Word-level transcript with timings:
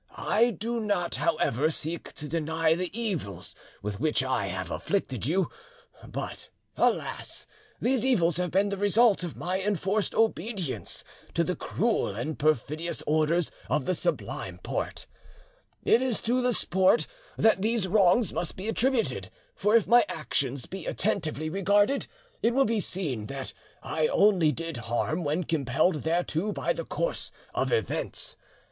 I 0.17 0.49
do 0.49 0.79
not, 0.79 1.17
however, 1.17 1.69
seek 1.69 2.13
to 2.13 2.27
deny 2.27 2.73
the 2.73 2.89
evils 2.99 3.53
with 3.83 3.99
which 3.99 4.23
I 4.23 4.47
have 4.47 4.71
afflicted 4.71 5.27
you; 5.27 5.51
but, 6.07 6.49
alas! 6.75 7.45
these 7.79 8.03
evils 8.03 8.37
have 8.37 8.49
been 8.49 8.69
the 8.69 8.77
result 8.77 9.23
of 9.23 9.35
my 9.35 9.61
enforced 9.61 10.15
obedience 10.15 11.03
to 11.35 11.43
the 11.43 11.55
cruel 11.55 12.07
and 12.15 12.39
perfidious 12.39 13.03
orders 13.05 13.51
of 13.69 13.85
the 13.85 13.93
Sublime 13.93 14.57
Porte. 14.63 15.05
It 15.83 16.01
is 16.01 16.19
to 16.21 16.41
the 16.41 16.65
Porte 16.71 17.05
that 17.37 17.61
these 17.61 17.87
wrongs 17.87 18.33
must 18.33 18.55
be 18.55 18.67
attributed, 18.67 19.29
for 19.55 19.75
if 19.75 19.85
my 19.85 20.03
actions 20.09 20.65
be 20.65 20.87
attentively 20.87 21.47
regarded 21.47 22.07
it 22.41 22.55
will 22.55 22.65
be 22.65 22.79
seen 22.79 23.27
that 23.27 23.53
I 23.83 24.07
only 24.07 24.51
did 24.51 24.77
harm 24.77 25.23
when 25.23 25.43
compelled 25.43 26.01
thereto 26.03 26.51
by 26.51 26.73
the 26.73 26.85
course 26.85 27.31
of 27.53 27.71
events. 27.71 28.35